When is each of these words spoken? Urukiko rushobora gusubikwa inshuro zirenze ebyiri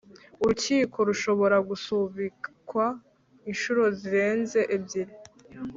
Urukiko 0.41 0.97
rushobora 1.09 1.57
gusubikwa 1.69 2.85
inshuro 3.51 3.83
zirenze 3.97 4.59
ebyiri 4.75 5.13